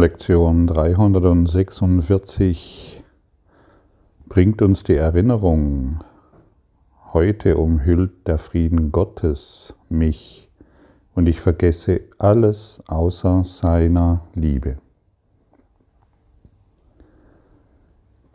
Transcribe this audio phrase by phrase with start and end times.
[0.00, 3.04] Lektion 346
[4.30, 6.02] bringt uns die Erinnerung,
[7.12, 10.48] heute umhüllt der Frieden Gottes mich
[11.14, 14.78] und ich vergesse alles außer seiner Liebe.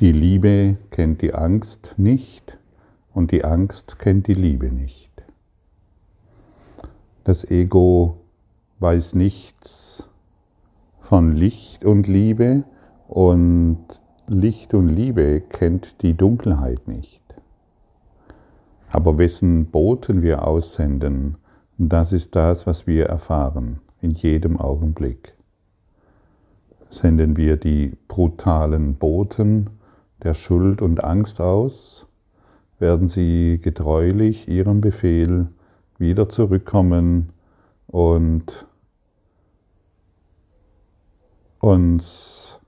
[0.01, 2.59] Die Liebe kennt die Angst nicht
[3.11, 5.09] und die Angst kennt die Liebe nicht.
[7.23, 8.17] Das Ego
[8.77, 10.04] weiß nichts
[11.05, 12.63] von Licht und Liebe
[13.07, 13.77] und
[14.25, 17.21] Licht und Liebe kennt die Dunkelheit nicht.
[18.89, 21.37] Aber wessen Boten wir aussenden,
[21.77, 25.33] das ist das, was wir erfahren in jedem Augenblick.
[26.89, 29.69] Senden wir die brutalen Boten
[30.23, 32.07] der Schuld und Angst aus,
[32.79, 35.49] werden sie getreulich ihrem Befehl
[35.99, 37.29] wieder zurückkommen
[37.85, 38.65] und
[41.65, 42.59] uns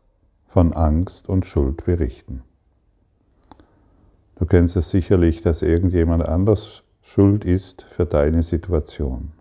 [0.48, 2.42] von Angst und Schuld berichten.
[4.38, 9.34] Du kennst es sicherlich, dass irgendjemand anders schuld ist für deine Situation.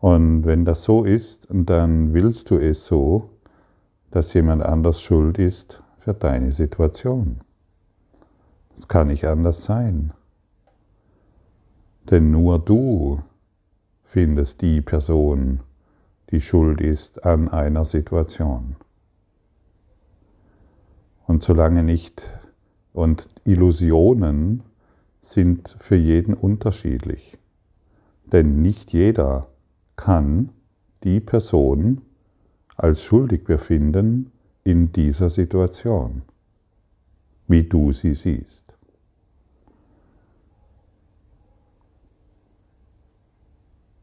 [0.00, 3.30] Und wenn das so ist, dann willst du es so,
[4.10, 7.40] dass jemand anders schuld ist für deine Situation.
[8.76, 10.12] Das kann nicht anders sein.
[12.10, 13.22] Denn nur du
[14.12, 15.60] findest die Person,
[16.30, 18.76] die schuld ist an einer Situation.
[21.26, 22.22] Und solange nicht,
[22.92, 24.64] und Illusionen
[25.22, 27.38] sind für jeden unterschiedlich.
[28.30, 29.48] Denn nicht jeder
[29.96, 30.50] kann
[31.04, 32.02] die Person
[32.76, 34.30] als schuldig befinden
[34.62, 36.20] in dieser Situation,
[37.48, 38.61] wie du sie siehst.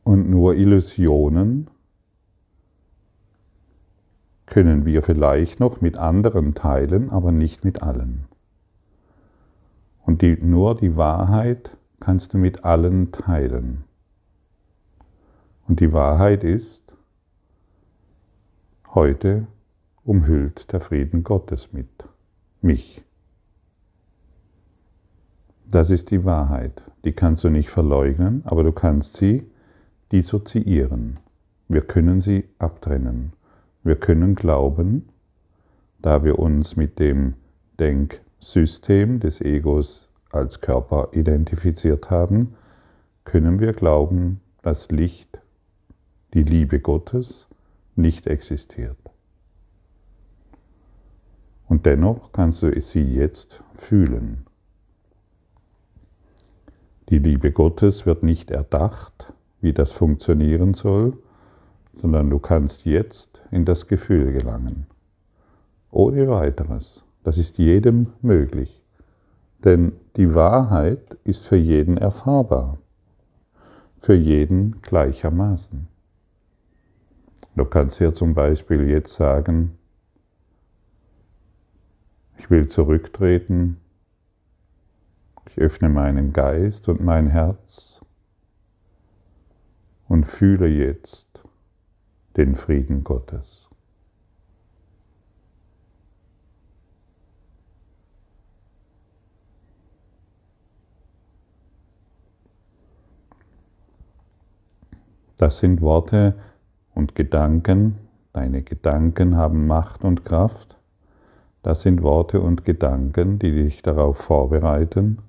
[0.10, 1.70] Und nur Illusionen
[4.48, 8.26] können wir vielleicht noch mit anderen teilen, aber nicht mit allen.
[10.04, 13.84] Und die, nur die Wahrheit kannst du mit allen teilen.
[15.68, 16.92] Und die Wahrheit ist,
[18.96, 19.46] heute
[20.04, 21.88] umhüllt der Frieden Gottes mit
[22.64, 23.04] mich.
[25.70, 26.82] Das ist die Wahrheit.
[27.06, 29.46] Die kannst du nicht verleugnen, aber du kannst sie
[30.12, 31.20] dissoziieren.
[31.68, 33.34] Wir können sie abtrennen.
[33.84, 35.10] Wir können glauben,
[36.02, 37.36] da wir uns mit dem
[37.80, 42.56] Denksystem des Egos als Körper identifiziert haben,
[43.24, 45.40] können wir glauben, dass Licht,
[46.34, 47.48] die Liebe Gottes,
[47.96, 48.98] nicht existiert.
[51.68, 54.46] Und dennoch kannst du sie jetzt fühlen.
[57.10, 61.18] Die Liebe Gottes wird nicht erdacht, wie das funktionieren soll,
[61.94, 64.86] sondern du kannst jetzt in das Gefühl gelangen.
[65.92, 67.04] Ohne weiteres.
[67.24, 68.82] Das ist jedem möglich.
[69.64, 72.78] Denn die Wahrheit ist für jeden erfahrbar.
[74.00, 75.88] Für jeden gleichermaßen.
[77.56, 79.78] Du kannst hier zum Beispiel jetzt sagen,
[82.38, 83.78] ich will zurücktreten,
[85.50, 87.99] ich öffne meinen Geist und mein Herz
[90.10, 91.28] und fühle jetzt
[92.36, 93.70] den Frieden Gottes.
[105.38, 106.36] Das sind Worte
[106.94, 107.98] und Gedanken,
[108.34, 110.76] deine Gedanken haben Macht und Kraft.
[111.62, 115.20] Das sind Worte und Gedanken, die dich darauf vorbereiten,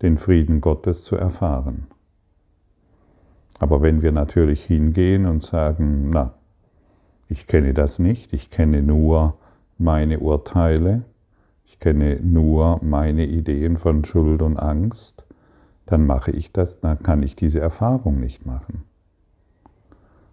[0.00, 1.88] den Frieden Gottes zu erfahren.
[3.58, 6.34] Aber wenn wir natürlich hingehen und sagen, na,
[7.28, 9.34] ich kenne das nicht, ich kenne nur
[9.76, 11.02] meine Urteile,
[11.64, 15.24] ich kenne nur meine Ideen von Schuld und Angst,
[15.86, 18.84] dann mache ich das, dann kann ich diese Erfahrung nicht machen.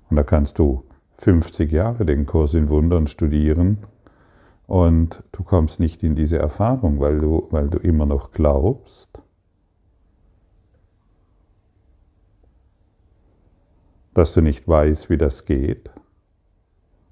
[0.10, 0.84] Und da kannst du
[1.18, 3.80] 50 Jahre den Kurs in Wundern studieren
[4.68, 9.20] und du kommst nicht in diese Erfahrung, weil du, weil du immer noch glaubst,
[14.16, 15.92] dass du nicht weißt, wie das geht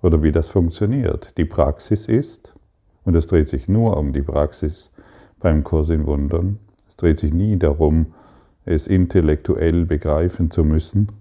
[0.02, 1.38] oder wie das funktioniert.
[1.38, 2.56] Die Praxis ist,
[3.04, 4.92] und es dreht sich nur um die Praxis
[5.40, 8.14] beim Kurs in Wundern, es dreht sich nie darum,
[8.66, 11.12] es intellektuell begreifen zu müssen,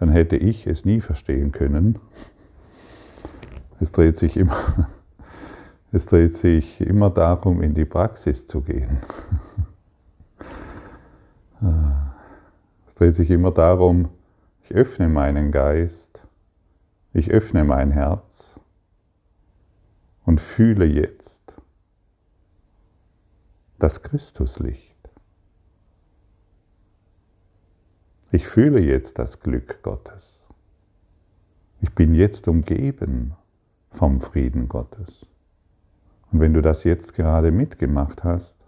[0.00, 2.00] dann hätte ich es nie verstehen können.
[3.78, 4.88] Es dreht sich immer,
[5.92, 8.98] es dreht sich immer darum, in die Praxis zu gehen.
[12.84, 14.08] Es dreht sich immer darum,
[14.72, 16.26] Ich öffne meinen Geist,
[17.12, 18.58] ich öffne mein Herz
[20.24, 21.52] und fühle jetzt
[23.78, 24.96] das Christuslicht.
[28.30, 30.48] Ich fühle jetzt das Glück Gottes.
[31.82, 33.34] Ich bin jetzt umgeben
[33.90, 35.26] vom Frieden Gottes.
[36.30, 38.61] Und wenn du das jetzt gerade mitgemacht hast,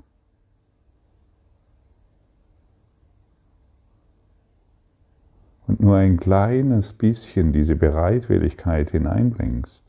[5.85, 9.85] nur ein kleines bisschen diese Bereitwilligkeit hineinbringst,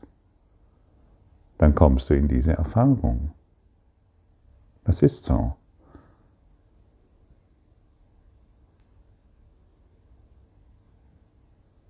[1.58, 3.32] dann kommst du in diese Erfahrung.
[4.84, 5.56] Das ist so.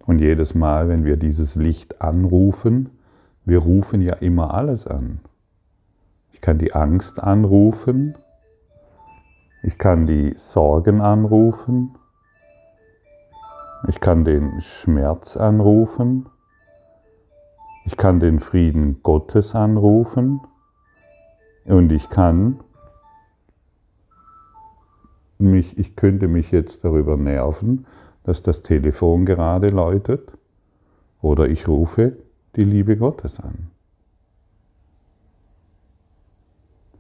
[0.07, 2.91] Und jedes Mal, wenn wir dieses Licht anrufen,
[3.45, 5.21] wir rufen ja immer alles an.
[6.33, 8.17] Ich kann die Angst anrufen,
[9.65, 11.97] ich kann die Sorgen anrufen,
[13.89, 16.27] ich kann den Schmerz anrufen.
[17.85, 20.41] Ich kann den Frieden Gottes anrufen.
[21.65, 22.61] Und ich kann
[25.39, 27.87] mich, ich könnte mich jetzt darüber nerven,
[28.25, 30.33] dass das Telefon gerade läutet.
[31.23, 32.17] Oder ich rufe
[32.57, 33.71] die Liebe Gottes an.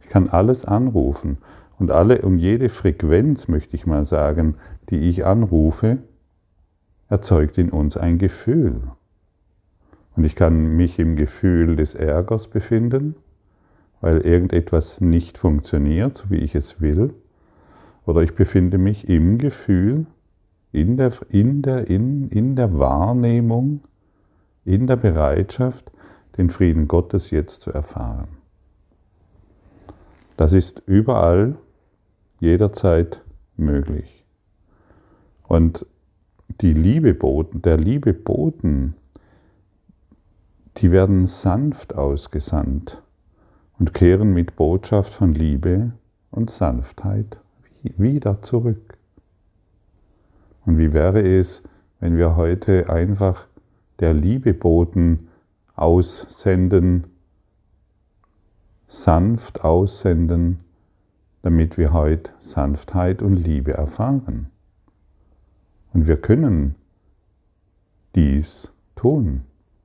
[0.03, 1.39] Ich kann alles anrufen.
[1.79, 4.55] Und alle und jede Frequenz, möchte ich mal sagen,
[4.89, 5.99] die ich anrufe,
[7.09, 8.83] erzeugt in uns ein Gefühl.
[10.17, 13.17] Und ich kann mich im Gefühl des Ärgers befinden,
[14.01, 17.15] weil irgendetwas nicht funktioniert, so wie ich es will.
[18.07, 20.07] Oder ich befinde mich im Gefühl,
[20.73, 23.81] in der, in der, in, in der Wahrnehmung,
[24.65, 25.91] in der Bereitschaft,
[26.37, 28.29] den Frieden Gottes jetzt zu erfahren.
[30.37, 31.57] Das ist überall,
[32.41, 33.23] jederzeit
[33.57, 34.25] möglich.
[35.49, 35.87] Und
[36.61, 38.95] die Liebeboten, der Liebeboten,
[40.79, 43.03] die werden sanft ausgesandt
[43.79, 45.93] und kehren mit Botschaft von Liebe
[46.31, 47.39] und Sanftheit
[47.83, 48.99] wieder zurück.
[50.65, 51.63] Und wie wäre es,
[52.01, 53.47] wenn wir heute einfach
[54.01, 55.29] der Liebeboten
[55.75, 57.05] aussenden,
[58.87, 60.61] sanft aussenden,
[61.43, 64.51] damit wir heute Sanftheit und Liebe erfahren.
[65.97, 66.75] Und wir können
[68.15, 69.45] dies tun,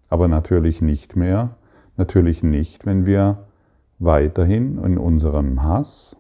[0.10, 1.56] aber natürlich nicht mehr,
[1.96, 3.48] natürlich nicht, wenn wir
[3.98, 6.18] weiterhin in unserem Hass,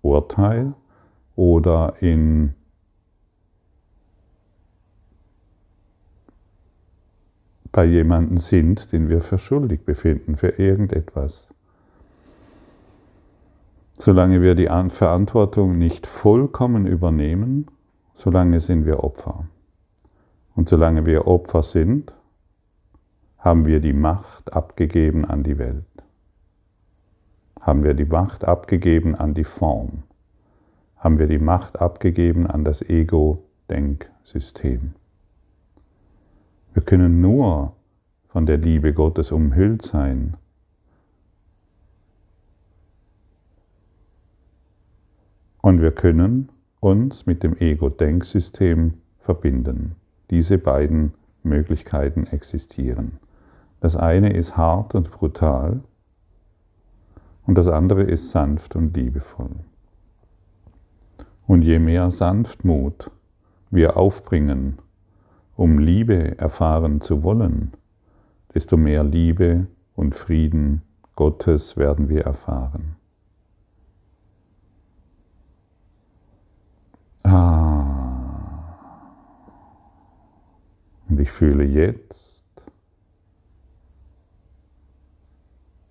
[0.00, 0.74] Urteil
[1.34, 2.54] oder in
[7.72, 11.52] bei jemandem sind, den wir für schuldig befinden, für irgendetwas.
[13.98, 17.66] Solange wir die Verantwortung nicht vollkommen übernehmen,
[18.16, 19.44] solange sind wir Opfer.
[20.54, 22.14] Und solange wir Opfer sind,
[23.36, 25.84] haben wir die Macht abgegeben an die Welt.
[27.60, 30.04] Haben wir die Macht abgegeben an die Form.
[30.96, 34.94] Haben wir die Macht abgegeben an das Ego-Denksystem.
[36.72, 37.74] Wir können nur
[38.28, 40.38] von der Liebe Gottes umhüllt sein.
[45.60, 46.48] Und wir können
[46.80, 49.96] uns mit dem Ego-Denksystem verbinden.
[50.30, 53.18] Diese beiden Möglichkeiten existieren.
[53.80, 55.80] Das eine ist hart und brutal
[57.46, 59.50] und das andere ist sanft und liebevoll.
[61.46, 63.10] Und je mehr Sanftmut
[63.70, 64.78] wir aufbringen,
[65.54, 67.72] um Liebe erfahren zu wollen,
[68.54, 70.82] desto mehr Liebe und Frieden
[71.14, 72.95] Gottes werden wir erfahren.
[81.16, 82.52] Und ich fühle jetzt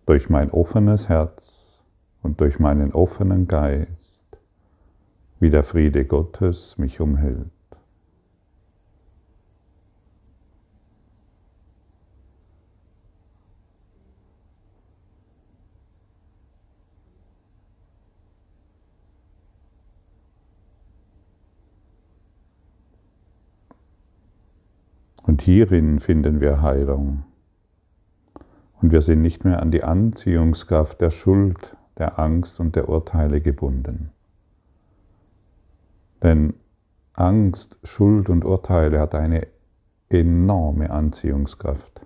[0.06, 1.82] durch mein offenes Herz
[2.22, 4.22] und durch meinen offenen Geist,
[5.40, 7.50] wie der Friede Gottes mich umhüllt.
[25.24, 27.24] Und hierin finden wir Heilung.
[28.82, 33.40] Und wir sind nicht mehr an die Anziehungskraft der Schuld, der Angst und der Urteile
[33.40, 34.12] gebunden.
[36.22, 36.56] Denn
[37.14, 39.48] Angst, Schuld und Urteile hat eine
[40.10, 42.02] enorme Anziehungskraft.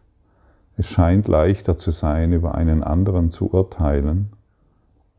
[0.77, 4.34] Es scheint leichter zu sein, über einen anderen zu urteilen,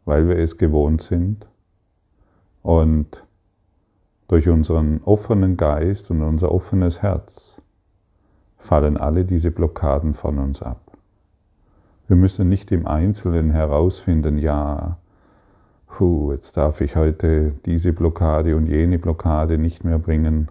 [0.04, 1.46] weil wir es gewohnt sind.
[2.62, 3.24] Und
[4.28, 7.59] durch unseren offenen Geist und unser offenes Herz
[8.60, 10.80] fallen alle diese Blockaden von uns ab.
[12.06, 14.98] Wir müssen nicht im Einzelnen herausfinden, ja,
[15.86, 20.48] puh, jetzt darf ich heute diese Blockade und jene Blockade nicht mehr bringen.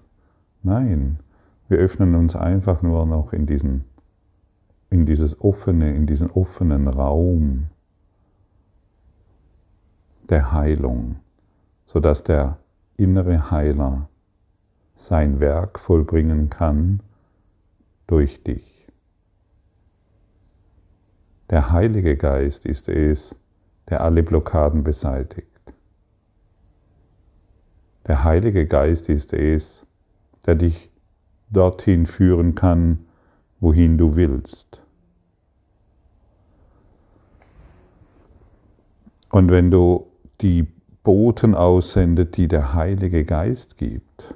[0.64, 1.20] Nein,
[1.68, 3.86] wir öffnen uns einfach nur noch in diesen
[4.90, 7.68] in dieses offene, in diesen offenen Raum
[10.30, 11.18] der Heilung,
[11.86, 12.58] sodass der
[12.98, 14.10] innere Heiler
[14.96, 17.02] sein Werk vollbringen kann
[18.10, 18.88] durch dich.
[21.52, 23.36] Der Heilige Geist ist es,
[23.88, 25.48] der alle Blockaden beseitigt.
[28.08, 29.86] Der Heilige Geist ist es,
[30.48, 30.90] der dich
[31.52, 33.06] dorthin führen kann,
[33.60, 34.82] wohin du willst.
[39.32, 40.08] Und wenn du
[40.42, 40.64] die
[41.04, 44.36] Boten aussendet, die der Heilige Geist gibt,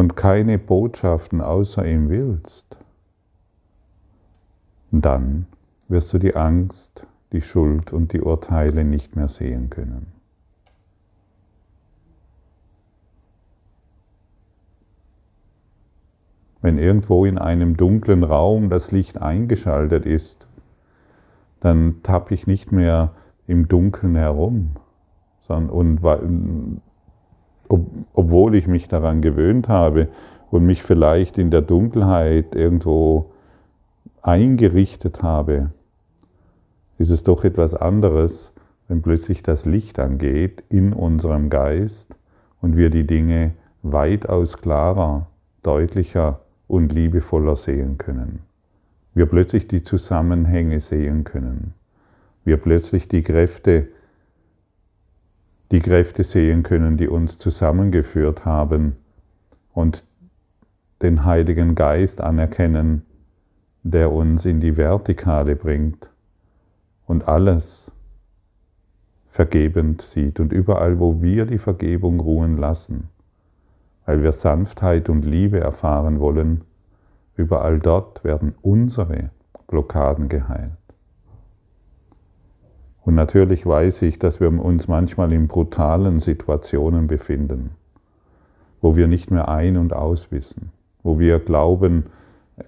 [0.00, 2.78] und keine Botschaften außer ihm willst,
[4.90, 5.44] dann
[5.88, 10.06] wirst du die Angst, die Schuld und die Urteile nicht mehr sehen können.
[16.62, 20.46] Wenn irgendwo in einem dunklen Raum das Licht eingeschaltet ist,
[21.60, 23.12] dann tappe ich nicht mehr
[23.46, 24.70] im Dunkeln herum,
[25.42, 26.89] sondern und,
[27.70, 30.08] ob, obwohl ich mich daran gewöhnt habe
[30.50, 33.30] und mich vielleicht in der Dunkelheit irgendwo
[34.22, 35.70] eingerichtet habe,
[36.98, 38.52] ist es doch etwas anderes,
[38.88, 42.14] wenn plötzlich das Licht angeht in unserem Geist
[42.60, 45.28] und wir die Dinge weitaus klarer,
[45.62, 48.40] deutlicher und liebevoller sehen können.
[49.14, 51.74] Wir plötzlich die Zusammenhänge sehen können.
[52.44, 53.88] Wir plötzlich die Kräfte,
[55.70, 58.96] die Kräfte sehen können, die uns zusammengeführt haben
[59.72, 60.04] und
[61.02, 63.06] den Heiligen Geist anerkennen,
[63.82, 66.10] der uns in die Vertikale bringt
[67.06, 67.92] und alles
[69.28, 73.08] vergebend sieht und überall, wo wir die Vergebung ruhen lassen,
[74.04, 76.62] weil wir Sanftheit und Liebe erfahren wollen,
[77.36, 79.30] überall dort werden unsere
[79.68, 80.79] Blockaden geheilt.
[83.04, 87.70] Und natürlich weiß ich, dass wir uns manchmal in brutalen Situationen befinden,
[88.80, 90.70] wo wir nicht mehr ein- und auswissen,
[91.02, 92.06] wo wir glauben,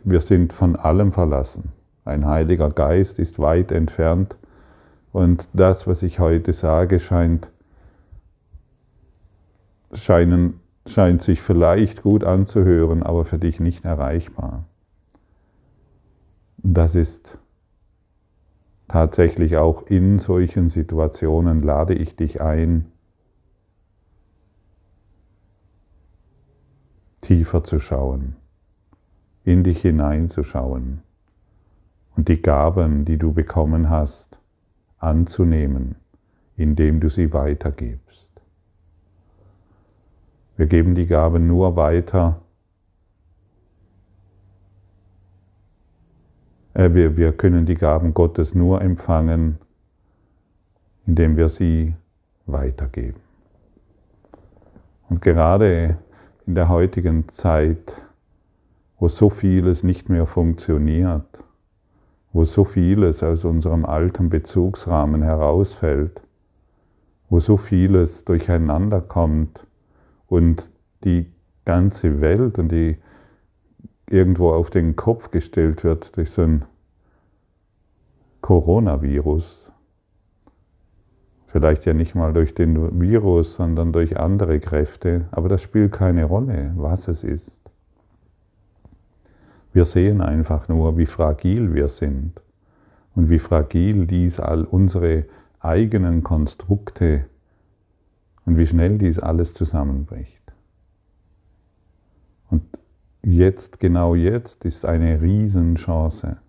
[0.05, 1.73] wir sind von allem verlassen.
[2.05, 4.37] Ein heiliger Geist ist weit entfernt
[5.13, 7.51] und das, was ich heute sage, scheint,
[9.93, 14.65] scheinen scheint sich vielleicht gut anzuhören, aber für dich nicht erreichbar.
[16.59, 17.39] Das ist
[18.93, 22.93] tatsächlich auch in solchen Situationen lade ich dich ein,
[27.23, 28.37] tiefer zu schauen,
[29.45, 31.01] in dich hineinzuschauen
[32.17, 34.39] und die Gaben, die du bekommen hast,
[34.99, 35.95] anzunehmen,
[36.59, 38.29] indem du sie weitergibst.
[40.59, 42.42] Wir geben die Gaben nur weiter.
[46.91, 49.59] Wir, wir können die Gaben Gottes nur empfangen,
[51.07, 51.95] indem wir sie
[52.47, 53.21] weitergeben.
[55.09, 55.99] Und gerade
[56.47, 57.97] in der heutigen Zeit,
[58.99, 61.45] wo so vieles nicht mehr funktioniert,
[62.33, 66.23] wo so vieles aus unserem alten Bezugsrahmen herausfällt,
[67.29, 69.67] wo so vieles durcheinander kommt,
[70.33, 70.71] und
[71.05, 71.31] die
[71.67, 72.97] ganze Welt und die
[74.09, 76.65] irgendwo auf den Kopf gestellt wird durch so ein
[78.43, 79.71] Coronavirus.
[81.47, 86.25] Vielleicht ja nicht mal durch den Virus, sondern durch andere Kräfte, aber das spielt keine
[86.25, 87.61] Rolle, was es ist.
[89.73, 92.43] Wir sehen einfach nur, wie fragil wir sind
[93.15, 95.25] und wie fragil dies all unsere
[95.61, 97.27] eigenen Konstrukte
[98.45, 100.43] und wie schnell dies alles zusammenbricht.
[102.51, 102.65] Und
[103.23, 106.42] jetzt, genau jetzt, ist eine Riesenchance.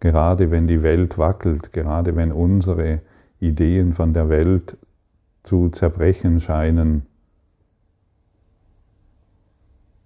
[0.00, 3.00] Gerade wenn die Welt wackelt, gerade wenn unsere
[3.40, 4.76] Ideen von der Welt
[5.42, 7.06] zu zerbrechen scheinen,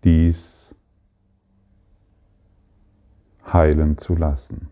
[0.04, 0.74] dies
[3.52, 4.68] heilen zu lassen.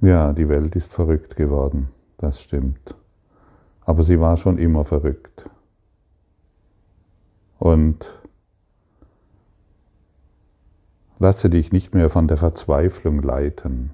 [0.00, 2.94] Ja, die Welt ist verrückt geworden, das stimmt.
[3.80, 5.48] Aber sie war schon immer verrückt.
[7.58, 8.06] Und
[11.18, 13.90] lasse dich nicht mehr von der Verzweiflung leiten.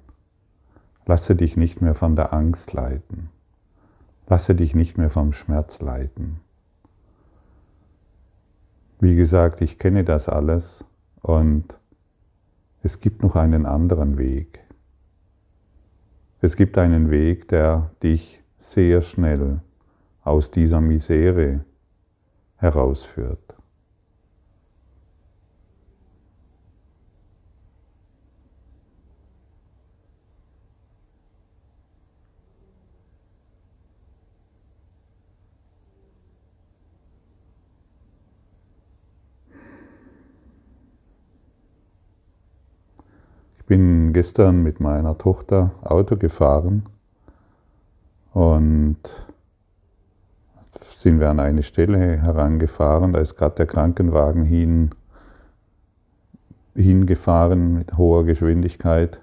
[1.07, 3.31] Lasse dich nicht mehr von der Angst leiten.
[4.27, 6.41] Lasse dich nicht mehr vom Schmerz leiten.
[9.01, 10.85] Wie gesagt, ich kenne das alles
[11.21, 11.79] und
[12.83, 14.61] es gibt noch einen anderen Weg.
[16.41, 19.61] Es gibt einen Weg, der dich sehr schnell
[20.23, 21.65] aus dieser Misere
[22.57, 23.44] herausführt.
[43.65, 46.83] Ich bin gestern mit meiner Tochter Auto gefahren
[48.35, 48.99] und
[50.83, 54.91] sind wir an eine Stelle herangefahren, da ist gerade der Krankenwagen hin,
[56.75, 59.19] hingefahren mit hoher Geschwindigkeit.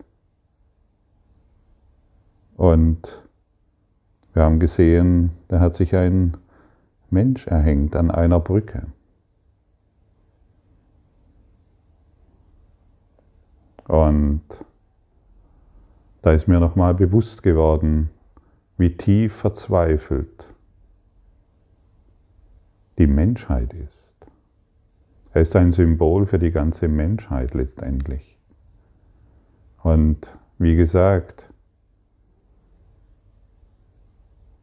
[2.57, 3.21] Und
[4.33, 6.35] wir haben gesehen, da hat sich ein
[7.11, 8.87] Mensch erhängt an einer Brücke.
[13.87, 14.41] Und
[16.21, 18.09] da ist mir nochmal bewusst geworden,
[18.77, 20.47] wie tief verzweifelt
[22.97, 24.13] die Menschheit ist.
[25.33, 28.37] Er ist ein Symbol für die ganze Menschheit letztendlich.
[29.81, 31.49] Und wie gesagt,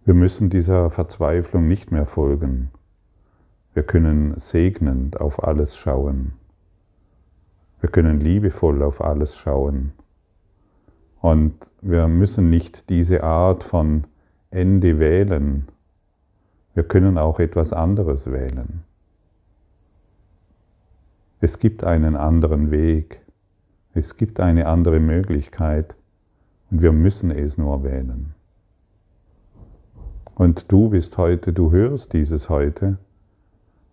[0.04, 2.70] wir müssen dieser Verzweiflung nicht mehr folgen.
[3.74, 6.37] Wir können segnend auf alles schauen.
[7.80, 9.92] Wir können liebevoll auf alles schauen.
[11.20, 14.04] Und wir müssen nicht diese Art von
[14.50, 15.68] Ende wählen.
[16.74, 18.84] Wir können auch etwas anderes wählen.
[21.40, 23.20] Es gibt einen anderen Weg.
[23.94, 25.94] Es gibt eine andere Möglichkeit.
[26.70, 28.34] Und wir müssen es nur wählen.
[30.34, 32.98] Und du bist heute, du hörst dieses heute,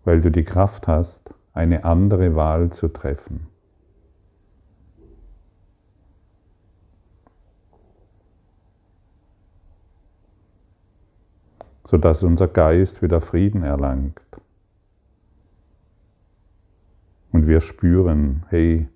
[0.04, 3.48] weil du die Kraft hast, eine andere Wahl zu treffen.
[11.88, 14.20] Sodass unser Geist wieder Frieden erlangt.
[17.30, 18.88] Und wir spüren, hey,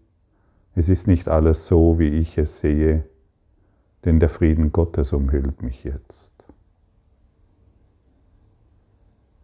[0.75, 3.05] es ist nicht alles so, wie ich es sehe,
[4.05, 6.33] denn der Frieden Gottes umhüllt mich jetzt.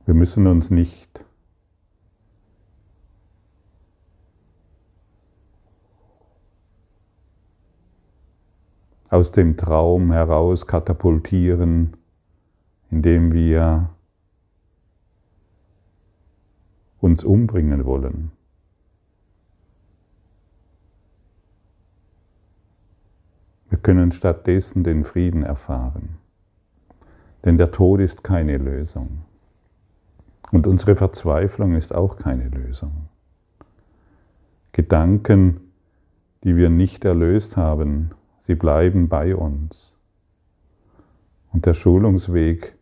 [0.07, 1.25] Wir müssen uns nicht
[9.11, 11.96] aus dem Traum heraus katapultieren,
[12.91, 13.91] indem wir
[17.01, 18.33] uns umbringen wollen.
[23.69, 26.17] Wir können stattdessen den Frieden erfahren.
[27.45, 29.23] Denn der Tod ist keine Lösung.
[30.53, 33.09] Und unsere Verzweiflung ist auch keine Lösung.
[34.73, 35.61] Gedanken,
[36.45, 39.93] die wir nicht erlöst haben, sie bleiben bei uns.
[41.53, 42.76] Und der Schulungsweg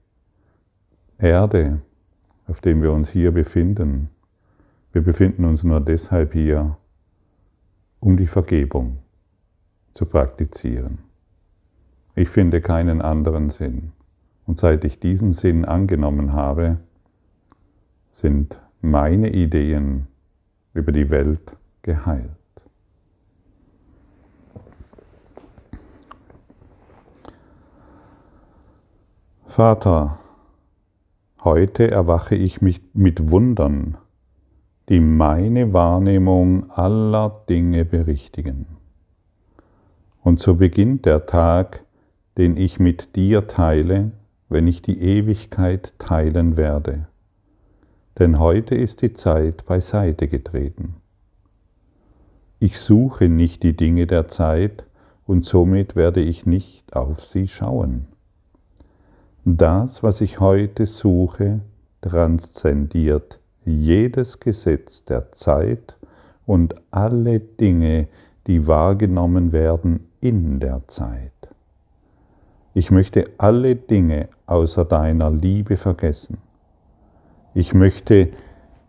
[1.25, 1.81] Erde,
[2.47, 4.11] auf dem wir uns hier befinden.
[4.93, 6.77] Wir befinden uns nur deshalb hier,
[7.99, 8.99] um die Vergebung
[9.93, 10.99] zu praktizieren.
[12.15, 13.93] Ich finde keinen anderen Sinn.
[14.47, 16.77] Und seit ich diesen Sinn angenommen habe,
[18.11, 20.07] sind meine Ideen
[20.75, 22.29] über die Welt geheilt.
[29.47, 30.19] Vater,
[31.45, 33.99] Heute erwache ich mich mit Wundern,
[34.89, 38.67] die meine Wahrnehmung aller Dinge berichtigen.
[40.23, 41.85] Und so beginnt der Tag,
[42.39, 44.13] den ich mit dir teile,
[44.49, 47.09] wenn ich die Ewigkeit teilen werde.
[48.19, 50.95] Denn heute ist die Zeit beiseite getreten.
[52.59, 54.85] Ich suche nicht die Dinge der Zeit
[55.27, 58.14] und somit werde ich nicht auf sie schauen.
[59.47, 61.61] Das, was ich heute suche,
[62.01, 65.99] transzendiert jedes Gesetz der Zeit
[66.47, 68.09] und alle Dinge,
[68.47, 71.31] die wahrgenommen werden in der Zeit.
[72.73, 76.39] Ich möchte alle Dinge außer deiner Liebe vergessen.
[77.53, 78.31] Ich möchte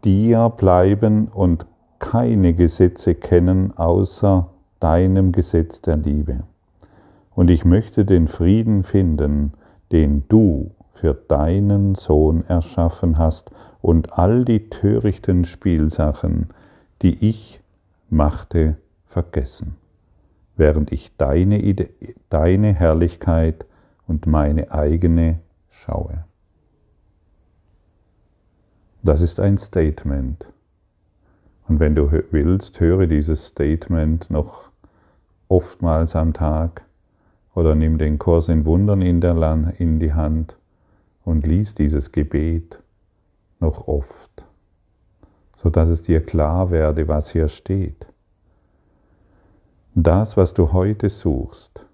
[0.05, 1.65] dir bleiben und
[1.99, 4.47] keine Gesetze kennen außer
[4.79, 6.43] deinem Gesetz der Liebe.
[7.33, 9.51] Und ich möchte den Frieden finden,
[9.91, 16.49] den du für deinen Sohn erschaffen hast und all die törichten Spielsachen,
[17.01, 17.61] die ich
[18.09, 19.75] machte, vergessen.
[20.57, 21.89] während ich deine, Ide
[22.29, 23.65] deine Herrlichkeit
[24.07, 26.23] und meine eigene schaue.
[29.03, 30.47] Das ist ein Statement.
[31.67, 34.69] Und wenn du willst, höre dieses Statement noch
[35.47, 36.84] oftmals am Tag
[37.55, 40.57] oder nimm den Kurs in Wundern in, der in die Hand
[41.23, 42.83] und lies dieses Gebet
[43.59, 44.45] noch oft,
[45.57, 48.05] sodass es dir klar werde, was hier steht.
[49.95, 51.85] Das, was du heute suchst,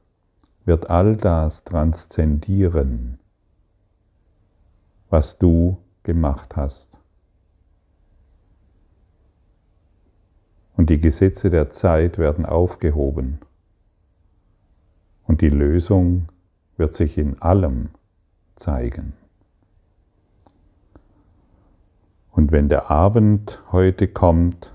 [0.65, 3.19] wird all das transzendieren,
[5.11, 6.97] was du gemacht hast.
[10.75, 13.39] Und die Gesetze der Zeit werden aufgehoben.
[15.25, 16.27] Und die Lösung
[16.77, 17.89] wird sich in allem
[18.55, 19.13] zeigen.
[22.31, 24.73] Und wenn der Abend heute kommt,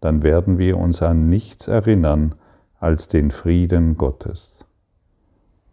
[0.00, 2.34] dann werden wir uns an nichts erinnern
[2.78, 4.64] als den Frieden Gottes.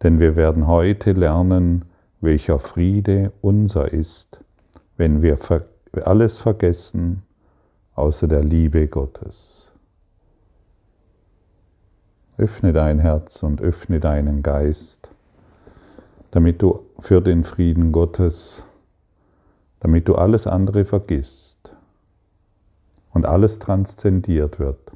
[0.02, 1.84] Denn wir werden heute lernen,
[2.20, 4.40] welcher Friede unser ist,
[4.96, 5.38] wenn wir
[6.04, 7.22] alles vergessen
[7.94, 9.63] außer der Liebe Gottes.
[12.36, 15.08] Öffne dein Herz und öffne deinen Geist,
[16.32, 18.64] damit du für den Frieden Gottes,
[19.80, 21.74] damit du alles andere vergisst
[23.12, 24.92] und alles transzendiert wird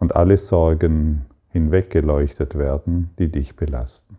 [0.00, 4.18] und alle Sorgen hinweggeleuchtet werden, die dich belasten.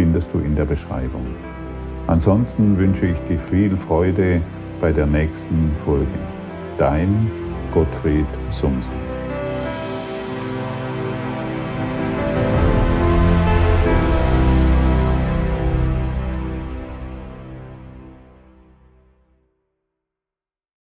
[0.00, 1.26] findest du in der Beschreibung.
[2.06, 4.40] Ansonsten wünsche ich dir viel Freude
[4.80, 6.06] bei der nächsten Folge.
[6.78, 7.30] Dein
[7.70, 9.09] Gottfried Sumsen.